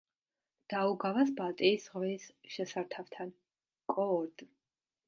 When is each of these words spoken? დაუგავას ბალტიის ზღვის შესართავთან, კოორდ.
დაუგავას 0.73 1.33
ბალტიის 1.41 1.85
ზღვის 1.85 2.27
შესართავთან, 2.55 3.35
კოორდ. 3.97 4.47